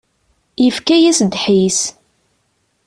Yefka-yas 0.63 1.19
ddḥis. 1.27 1.79